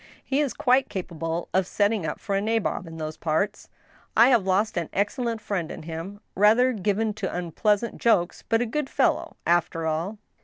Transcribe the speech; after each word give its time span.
He 0.25 0.39
is 0.39 0.55
quite 0.55 0.89
capable 0.89 1.47
of 1.53 1.67
setting 1.67 2.07
up 2.07 2.19
for 2.19 2.33
a 2.35 2.41
nabob 2.41 2.87
in 2.87 2.97
those 2.97 3.17
parts. 3.17 3.69
I 4.17 4.29
have 4.29 4.47
lost 4.47 4.75
an 4.75 4.89
excellent 4.93 5.41
friend 5.41 5.69
in 5.69 5.83
him; 5.83 6.21
rather 6.33 6.73
given 6.73 7.13
to 7.13 7.31
unpleasant 7.31 7.99
jokes, 7.99 8.43
but 8.49 8.61
a 8.61 8.65
good 8.65 8.89
fellow, 8.89 9.35
after 9.45 9.85
all." 9.85 10.17